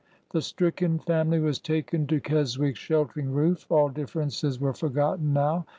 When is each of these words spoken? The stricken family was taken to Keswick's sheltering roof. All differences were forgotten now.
The 0.31 0.41
stricken 0.41 0.97
family 0.97 1.37
was 1.39 1.59
taken 1.59 2.07
to 2.07 2.19
Keswick's 2.19 2.79
sheltering 2.79 3.31
roof. 3.33 3.67
All 3.71 3.89
differences 3.89 4.59
were 4.59 4.73
forgotten 4.73 5.31
now. 5.31 5.67